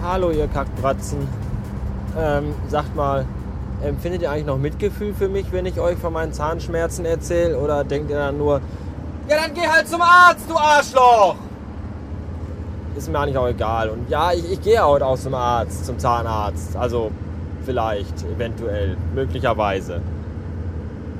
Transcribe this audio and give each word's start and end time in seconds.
Hallo 0.00 0.30
ihr 0.30 0.46
Kackbratzen. 0.46 1.26
Ähm, 2.16 2.54
sagt 2.68 2.94
mal, 2.94 3.26
empfindet 3.82 4.22
ihr 4.22 4.30
eigentlich 4.30 4.46
noch 4.46 4.56
Mitgefühl 4.56 5.12
für 5.12 5.28
mich, 5.28 5.50
wenn 5.50 5.66
ich 5.66 5.80
euch 5.80 5.98
von 5.98 6.12
meinen 6.12 6.32
Zahnschmerzen 6.32 7.04
erzähle? 7.04 7.58
Oder 7.58 7.82
denkt 7.82 8.08
ihr 8.10 8.16
dann 8.16 8.38
nur, 8.38 8.60
ja 9.28 9.36
dann 9.42 9.52
geh 9.54 9.66
halt 9.66 9.88
zum 9.88 10.00
Arzt, 10.00 10.48
du 10.48 10.56
Arschloch! 10.56 11.34
Ist 12.96 13.10
mir 13.10 13.18
eigentlich 13.18 13.38
auch 13.38 13.48
egal. 13.48 13.90
Und 13.90 14.08
ja, 14.08 14.32
ich, 14.32 14.52
ich 14.52 14.62
gehe 14.62 14.80
heute 14.84 15.04
auch 15.04 15.18
zum 15.18 15.34
Arzt, 15.34 15.84
zum 15.84 15.98
Zahnarzt. 15.98 16.76
Also 16.76 17.10
vielleicht, 17.64 18.22
eventuell, 18.22 18.96
möglicherweise. 19.16 20.00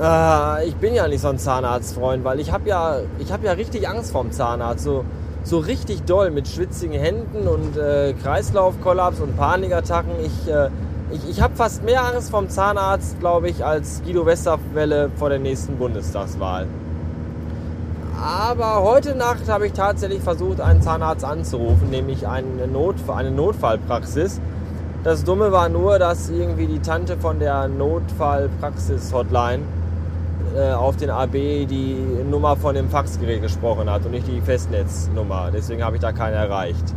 Äh, 0.00 0.68
ich 0.68 0.76
bin 0.76 0.94
ja 0.94 1.08
nicht 1.08 1.20
so 1.22 1.28
ein 1.28 1.38
Zahnarztfreund, 1.38 2.22
weil 2.22 2.38
ich 2.38 2.52
habe 2.52 2.68
ja, 2.68 3.00
ich 3.18 3.32
hab 3.32 3.42
ja 3.42 3.50
richtig 3.52 3.88
Angst 3.88 4.12
vorm 4.12 4.30
Zahnarzt. 4.30 4.84
So, 4.84 5.04
so 5.42 5.58
richtig 5.58 6.02
doll 6.02 6.30
mit 6.30 6.48
schwitzigen 6.48 6.98
Händen 6.98 7.48
und 7.48 7.76
äh, 7.76 8.12
Kreislaufkollaps 8.14 9.20
und 9.20 9.36
Panikattacken. 9.36 10.12
Ich, 10.22 10.48
äh, 10.52 10.68
ich, 11.12 11.28
ich 11.28 11.40
habe 11.40 11.56
fast 11.56 11.82
mehr 11.84 12.04
Angst 12.04 12.30
vom 12.30 12.48
Zahnarzt, 12.48 13.18
glaube 13.20 13.48
ich, 13.48 13.64
als 13.64 14.02
Guido 14.04 14.26
Westerwelle 14.26 15.10
vor 15.16 15.28
der 15.28 15.38
nächsten 15.38 15.76
Bundestagswahl. 15.76 16.66
Aber 18.22 18.82
heute 18.82 19.14
Nacht 19.14 19.48
habe 19.48 19.66
ich 19.66 19.72
tatsächlich 19.72 20.20
versucht, 20.20 20.60
einen 20.60 20.82
Zahnarzt 20.82 21.24
anzurufen, 21.24 21.88
nämlich 21.88 22.28
eine, 22.28 22.66
Notfall, 22.70 23.16
eine 23.16 23.30
Notfallpraxis. 23.30 24.40
Das 25.02 25.24
Dumme 25.24 25.52
war 25.52 25.70
nur, 25.70 25.98
dass 25.98 26.28
irgendwie 26.28 26.66
die 26.66 26.80
Tante 26.80 27.16
von 27.16 27.38
der 27.38 27.66
Notfallpraxis-Hotline 27.68 29.60
äh, 30.56 30.72
auf 30.72 30.96
den 30.96 31.10
AB 31.10 31.32
die 31.32 31.96
Nummer 32.28 32.56
von 32.56 32.74
dem 32.74 32.90
Faxgerät 32.90 33.42
gesprochen 33.42 33.90
hat 33.90 34.04
und 34.04 34.12
nicht 34.12 34.26
die 34.26 34.40
Festnetznummer. 34.40 35.50
Deswegen 35.52 35.84
habe 35.84 35.96
ich 35.96 36.02
da 36.02 36.12
keine 36.12 36.36
erreicht. 36.36 36.94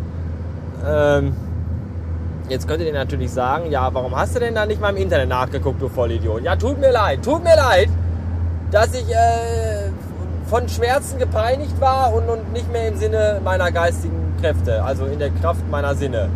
Ähm, 0.85 1.35
jetzt 2.49 2.67
könntet 2.67 2.87
ihr 2.87 2.93
natürlich 2.93 3.31
sagen, 3.31 3.71
ja, 3.71 3.93
warum 3.93 4.15
hast 4.15 4.35
du 4.35 4.39
denn 4.39 4.55
da 4.55 4.65
nicht 4.65 4.81
mal 4.81 4.89
im 4.89 4.97
Internet 4.97 5.29
nachgeguckt, 5.29 5.81
du 5.81 5.87
Vollidiot? 5.87 6.43
Ja, 6.43 6.55
tut 6.55 6.79
mir 6.79 6.91
leid, 6.91 7.23
tut 7.23 7.43
mir 7.43 7.55
leid, 7.55 7.89
dass 8.71 8.93
ich 8.93 9.09
äh, 9.09 9.89
von 10.47 10.67
Schmerzen 10.67 11.19
gepeinigt 11.19 11.79
war 11.79 12.13
und, 12.13 12.27
und 12.29 12.51
nicht 12.53 12.71
mehr 12.71 12.87
im 12.87 12.97
Sinne 12.97 13.39
meiner 13.43 13.71
geistigen 13.71 14.35
Kräfte, 14.41 14.83
also 14.83 15.05
in 15.05 15.19
der 15.19 15.29
Kraft 15.29 15.69
meiner 15.69 15.95
Sinne 15.95 16.29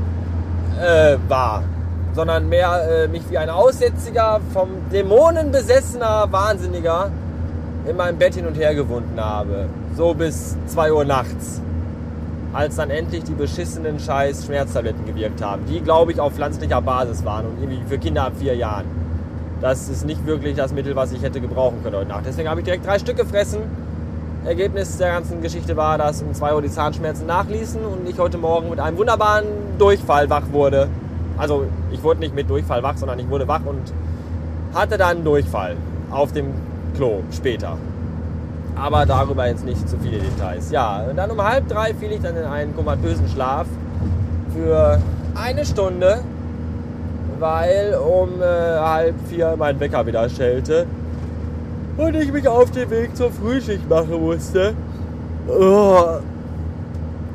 äh, 0.80 1.18
war 1.28 1.64
sondern 2.18 2.50
mehr 2.50 3.04
äh, 3.04 3.08
mich 3.08 3.30
wie 3.30 3.38
ein 3.38 3.52
Aussätziger 3.52 4.42
vom 4.52 4.70
Dämonen 4.92 5.52
besessener 5.52 6.26
Wahnsinniger 6.32 7.12
in 7.88 7.96
meinem 7.96 8.18
Bett 8.18 8.34
hin 8.34 8.48
und 8.48 8.58
her 8.58 8.74
gewunden 8.74 9.22
habe. 9.22 9.68
So 9.96 10.16
bis 10.16 10.58
2 10.66 10.94
Uhr 10.94 11.06
nachts. 11.06 11.62
Als 12.54 12.78
dann 12.78 12.90
endlich 12.90 13.24
die 13.24 13.36
beschissenen 13.36 14.00
scheiß 14.00 14.48
Schmerztabletten 14.48 15.06
gewirkt 15.06 15.44
haben, 15.44 15.62
die 15.70 15.80
glaube 15.80 16.12
ich 16.12 16.20
auf 16.20 16.34
pflanzlicher 16.34 16.82
Basis 16.82 17.24
waren 17.24 17.46
und 17.46 17.62
irgendwie 17.62 17.88
für 17.88 18.00
Kinder 18.00 18.24
ab 18.24 18.34
vier 18.40 18.56
Jahren. 18.56 18.86
Das 19.62 19.88
ist 19.88 20.04
nicht 20.04 20.26
wirklich 20.26 20.56
das 20.56 20.74
Mittel, 20.74 20.96
was 20.96 21.12
ich 21.12 21.22
hätte 21.22 21.40
gebrauchen 21.40 21.84
können 21.84 21.98
heute 21.98 22.10
Nacht. 22.10 22.24
Deswegen 22.26 22.50
habe 22.50 22.62
ich 22.62 22.66
direkt 22.66 22.88
drei 22.88 22.98
Stück 22.98 23.18
gefressen. 23.18 23.60
Ergebnis 24.44 24.98
der 24.98 25.12
ganzen 25.12 25.44
Geschichte 25.44 25.78
war, 25.78 26.00
dass 26.00 26.24
um 26.24 26.34
2 26.34 26.56
Uhr 26.56 26.62
die 26.64 26.72
Zahnschmerzen 26.72 27.28
nachließen 27.28 27.86
und 27.86 28.10
ich 28.10 28.18
heute 28.18 28.40
Morgen 28.40 28.72
mit 28.72 28.80
einem 28.80 28.98
wunderbaren 28.98 29.46
Durchfall 29.78 30.32
wach 30.32 30.52
wurde. 30.52 30.88
Also 31.38 31.66
ich 31.92 32.02
wurde 32.04 32.20
nicht 32.20 32.36
mit 32.36 32.50
Durchfall 32.50 32.84
wach, 32.84 32.98
sondern 32.98 33.20
ich 33.20 33.30
wurde 33.30 33.48
wach 33.48 33.62
und 33.66 33.94
hatte 34.74 34.98
dann 34.98 35.24
Durchfall 35.24 35.76
auf 36.12 36.32
dem 36.32 36.48
Klo 36.96 37.22
später. 37.32 37.78
Aber 38.76 39.06
darüber 39.06 39.48
jetzt 39.48 39.66
nicht 39.66 39.88
zu 39.90 39.98
viele 39.98 40.20
Details. 40.20 40.72
Ja, 40.72 41.04
und 41.10 41.18
dann 41.18 41.32
um 41.32 41.42
halb 41.42 41.68
drei 41.68 41.94
fiel 41.94 42.12
ich 42.12 42.22
dann 42.22 42.36
in 42.36 42.44
einen 42.44 42.76
komatösen 42.76 43.28
Schlaf 43.28 43.66
für 44.54 45.00
eine 45.36 45.66
Stunde, 45.66 46.20
weil 47.40 47.96
um 47.96 48.42
äh, 48.42 48.46
halb 48.80 49.16
vier 49.28 49.56
mein 49.58 49.80
Wecker 49.80 50.06
wieder 50.06 50.30
schellte 50.30 50.86
und 51.98 52.16
ich 52.16 52.32
mich 52.32 52.48
auf 52.48 52.70
den 52.72 52.90
Weg 52.90 53.16
zur 53.16 53.32
Frühschicht 53.32 53.88
machen 53.90 54.22
musste. 54.22 54.74
Oh, 55.48 56.20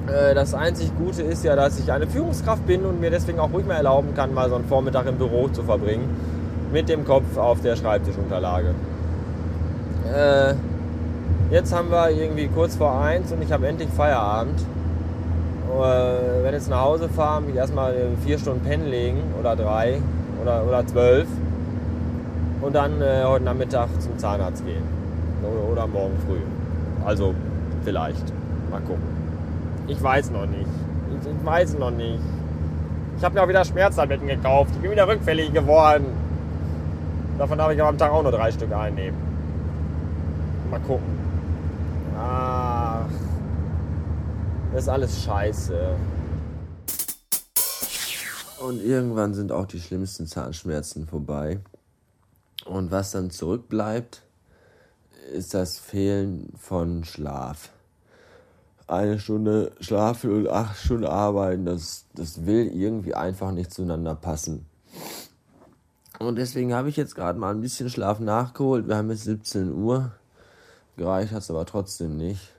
das 0.06 0.52
einzig 0.54 0.90
Gute 0.98 1.22
ist 1.22 1.44
ja, 1.44 1.54
dass 1.54 1.78
ich 1.78 1.92
eine 1.92 2.06
Führungskraft 2.06 2.66
bin 2.66 2.84
und 2.84 3.00
mir 3.00 3.10
deswegen 3.10 3.38
auch 3.38 3.52
ruhig 3.52 3.66
mal 3.66 3.74
erlauben 3.74 4.14
kann, 4.14 4.34
mal 4.34 4.48
so 4.48 4.56
einen 4.56 4.64
Vormittag 4.64 5.06
im 5.06 5.16
Büro 5.16 5.48
zu 5.48 5.62
verbringen. 5.62 6.08
Mit 6.72 6.88
dem 6.88 7.04
Kopf 7.04 7.36
auf 7.36 7.60
der 7.60 7.76
Schreibtischunterlage. 7.76 8.74
Äh, 10.12 10.54
jetzt 11.50 11.74
haben 11.74 11.90
wir 11.90 12.10
irgendwie 12.10 12.48
kurz 12.48 12.76
vor 12.76 13.00
eins 13.00 13.30
und 13.30 13.42
ich 13.42 13.52
habe 13.52 13.66
endlich 13.66 13.88
Feierabend. 13.90 14.60
Äh, 15.70 16.42
werde 16.42 16.56
jetzt 16.56 16.68
nach 16.68 16.82
Hause 16.82 17.08
fahren, 17.08 17.46
mich 17.46 17.56
erstmal 17.56 17.94
vier 18.24 18.38
Stunden 18.38 18.60
pennen 18.60 18.88
legen 18.88 19.22
oder 19.38 19.56
drei 19.56 20.00
oder, 20.42 20.64
oder 20.66 20.86
zwölf. 20.86 21.28
Und 22.60 22.74
dann 22.74 23.00
äh, 23.00 23.24
heute 23.24 23.44
Nachmittag 23.44 23.88
zum 24.00 24.18
Zahnarzt 24.18 24.64
gehen. 24.64 24.82
Oder, 25.42 25.72
oder 25.72 25.86
morgen 25.86 26.16
früh. 26.26 26.40
Also 27.04 27.34
vielleicht. 27.84 28.32
Mal 28.70 28.80
gucken. 28.80 29.21
Ich 29.86 30.02
weiß 30.02 30.30
noch 30.30 30.46
nicht. 30.46 30.68
Ich, 31.10 31.28
ich 31.28 31.44
weiß 31.44 31.78
noch 31.78 31.90
nicht. 31.90 32.20
Ich 33.18 33.24
habe 33.24 33.34
mir 33.34 33.42
auch 33.42 33.48
wieder 33.48 33.64
Schmerztabletten 33.64 34.26
gekauft. 34.26 34.70
Ich 34.74 34.80
bin 34.80 34.90
wieder 34.90 35.06
rückfällig 35.06 35.52
geworden. 35.52 36.06
Davon 37.38 37.58
darf 37.58 37.72
ich 37.72 37.80
aber 37.80 37.90
am 37.90 37.98
Tag 37.98 38.12
auch 38.12 38.22
nur 38.22 38.32
drei 38.32 38.50
Stück 38.50 38.72
einnehmen. 38.72 39.18
Mal 40.70 40.80
gucken. 40.80 41.18
Ach. 42.18 43.04
Das 44.72 44.82
ist 44.84 44.88
alles 44.88 45.22
scheiße. 45.22 45.94
Und 48.60 48.80
irgendwann 48.82 49.34
sind 49.34 49.52
auch 49.52 49.66
die 49.66 49.80
schlimmsten 49.80 50.26
Zahnschmerzen 50.26 51.06
vorbei. 51.06 51.58
Und 52.64 52.90
was 52.90 53.10
dann 53.10 53.30
zurückbleibt, 53.30 54.22
ist 55.32 55.52
das 55.52 55.78
Fehlen 55.78 56.52
von 56.56 57.04
Schlaf 57.04 57.70
eine 58.92 59.18
Stunde 59.18 59.72
schlafen 59.80 60.30
und 60.30 60.48
acht 60.48 60.76
Stunden 60.76 61.06
arbeiten, 61.06 61.64
das, 61.64 62.04
das 62.14 62.46
will 62.46 62.66
irgendwie 62.68 63.14
einfach 63.14 63.50
nicht 63.50 63.72
zueinander 63.72 64.14
passen. 64.14 64.66
Und 66.18 66.36
deswegen 66.36 66.74
habe 66.74 66.88
ich 66.88 66.96
jetzt 66.96 67.14
gerade 67.14 67.38
mal 67.38 67.52
ein 67.52 67.60
bisschen 67.60 67.90
Schlaf 67.90 68.20
nachgeholt. 68.20 68.86
Wir 68.86 68.96
haben 68.96 69.10
jetzt 69.10 69.24
17 69.24 69.72
Uhr. 69.72 70.12
Gereicht 70.96 71.32
hat 71.32 71.42
es 71.42 71.50
aber 71.50 71.66
trotzdem 71.66 72.16
nicht. 72.16 72.52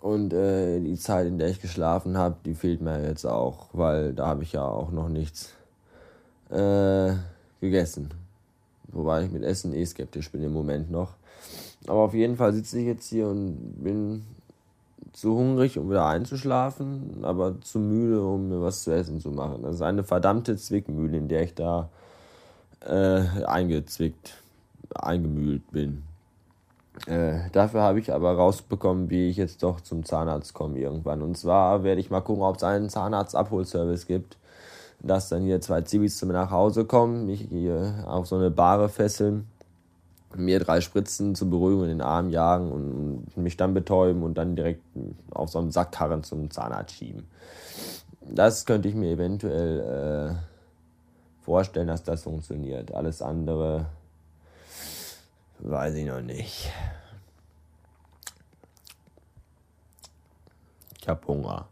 Und 0.00 0.32
äh, 0.32 0.80
die 0.80 0.96
Zeit, 0.96 1.26
in 1.26 1.38
der 1.38 1.48
ich 1.48 1.60
geschlafen 1.60 2.16
habe, 2.16 2.36
die 2.46 2.54
fehlt 2.54 2.80
mir 2.80 3.02
jetzt 3.02 3.26
auch, 3.26 3.66
weil 3.72 4.14
da 4.14 4.28
habe 4.28 4.42
ich 4.42 4.52
ja 4.52 4.64
auch 4.64 4.90
noch 4.90 5.08
nichts 5.08 5.52
äh, 6.48 7.12
gegessen. 7.60 8.10
Wobei 8.88 9.24
ich 9.24 9.30
mit 9.30 9.42
Essen 9.42 9.74
eh 9.74 9.84
skeptisch 9.84 10.30
bin 10.30 10.42
im 10.42 10.52
Moment 10.52 10.90
noch. 10.90 11.14
Aber 11.86 12.00
auf 12.00 12.14
jeden 12.14 12.36
Fall 12.36 12.54
sitze 12.54 12.78
ich 12.78 12.86
jetzt 12.86 13.08
hier 13.08 13.28
und 13.28 13.82
bin 13.82 14.24
zu 15.12 15.36
hungrig, 15.36 15.78
um 15.78 15.90
wieder 15.90 16.06
einzuschlafen, 16.06 17.20
aber 17.22 17.60
zu 17.60 17.78
müde, 17.78 18.22
um 18.22 18.48
mir 18.48 18.62
was 18.62 18.84
zu 18.84 18.92
essen 18.92 19.20
zu 19.20 19.30
machen. 19.30 19.62
Das 19.62 19.76
ist 19.76 19.82
eine 19.82 20.04
verdammte 20.04 20.56
Zwickmühle, 20.56 21.16
in 21.16 21.28
der 21.28 21.42
ich 21.42 21.54
da 21.54 21.88
äh, 22.86 23.44
eingezwickt, 23.44 24.34
eingemühlt 24.94 25.70
bin. 25.70 26.02
Äh, 27.06 27.50
dafür 27.52 27.82
habe 27.82 27.98
ich 27.98 28.12
aber 28.12 28.32
rausbekommen, 28.32 29.10
wie 29.10 29.28
ich 29.28 29.36
jetzt 29.36 29.62
doch 29.62 29.80
zum 29.80 30.04
Zahnarzt 30.04 30.54
komme 30.54 30.78
irgendwann. 30.78 31.22
Und 31.22 31.36
zwar 31.36 31.82
werde 31.82 32.00
ich 32.00 32.10
mal 32.10 32.20
gucken, 32.20 32.42
ob 32.42 32.56
es 32.56 32.62
einen 32.62 32.88
Zahnarztabholservice 32.88 34.06
gibt, 34.06 34.36
dass 35.00 35.28
dann 35.28 35.42
hier 35.42 35.60
zwei 35.60 35.80
Zibis 35.82 36.18
zu 36.18 36.26
mir 36.26 36.34
nach 36.34 36.50
Hause 36.50 36.84
kommen, 36.84 37.26
mich 37.26 37.40
hier 37.48 38.04
auf 38.06 38.26
so 38.26 38.36
eine 38.36 38.50
Bahre 38.50 38.88
fesseln 38.88 39.46
mir 40.36 40.60
drei 40.60 40.80
Spritzen 40.80 41.34
zur 41.34 41.50
Beruhigung 41.50 41.84
in 41.84 41.88
den 41.88 42.00
Arm 42.02 42.30
jagen 42.30 42.70
und 42.70 43.36
mich 43.36 43.56
dann 43.56 43.74
betäuben 43.74 44.22
und 44.22 44.34
dann 44.38 44.56
direkt 44.56 44.82
auf 45.30 45.50
so 45.50 45.58
einem 45.58 45.70
Sackkarren 45.70 46.22
zum 46.22 46.50
Zahnarzt 46.50 46.94
schieben. 46.94 47.26
Das 48.20 48.64
könnte 48.64 48.88
ich 48.88 48.94
mir 48.94 49.10
eventuell 49.10 50.38
äh, 50.38 51.44
vorstellen, 51.44 51.88
dass 51.88 52.04
das 52.04 52.22
funktioniert. 52.22 52.94
Alles 52.94 53.22
andere 53.22 53.86
weiß 55.58 55.94
ich 55.94 56.06
noch 56.06 56.20
nicht. 56.20 56.70
Ich 61.00 61.08
habe 61.08 61.26
Hunger. 61.26 61.66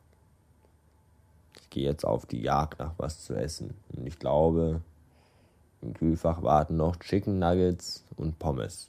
Ich 1.62 1.70
gehe 1.70 1.84
jetzt 1.84 2.04
auf 2.04 2.26
die 2.26 2.42
Jagd 2.42 2.80
nach 2.80 2.94
was 2.96 3.24
zu 3.24 3.34
essen. 3.34 3.74
Und 3.94 4.06
ich 4.06 4.18
glaube, 4.18 4.80
im 5.82 5.94
Kühlfach 5.94 6.42
warten 6.42 6.76
noch 6.76 6.96
Chicken 6.96 7.38
Nuggets 7.38 8.04
und 8.16 8.38
Pommes. 8.38 8.88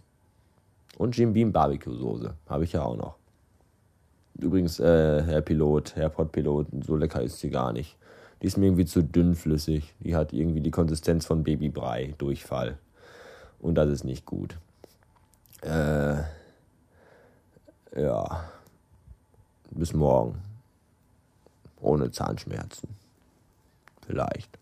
Und 0.98 1.16
Jim 1.16 1.34
Beam 1.34 1.52
Barbecue 1.52 1.94
Soße. 1.94 2.34
Habe 2.48 2.64
ich 2.64 2.74
ja 2.74 2.84
auch 2.84 2.98
noch. 2.98 3.16
Übrigens, 4.38 4.80
äh, 4.80 5.24
Herr 5.24 5.42
Pilot, 5.42 5.96
Herr 5.96 6.10
Podpilot, 6.10 6.68
so 6.86 6.96
lecker 6.96 7.22
ist 7.22 7.40
sie 7.40 7.50
gar 7.50 7.74
nicht. 7.74 7.98
Die 8.42 8.48
ist 8.48 8.58
mir 8.58 8.68
irgendwie 8.68 8.86
zu 8.86 9.04
dünnflüssig. 9.04 9.94
Die 10.00 10.16
hat 10.16 10.34
irgendwie 10.34 10.62
die 10.62 10.72
Konsistenz 10.72 11.26
von 11.26 11.44
Babybrei, 11.44 12.16
Durchfall. 12.18 12.78
Und 13.60 13.76
das 13.76 13.90
ist 13.90 14.06
nicht 14.06 14.26
gut. 14.26 14.58
Äh, 15.62 16.22
ja. 17.96 18.50
Bis 19.72 19.94
morgen. 19.94 20.42
Ohne 21.82 22.12
Zahnschmerzen. 22.12 22.90
Vielleicht. 24.06 24.58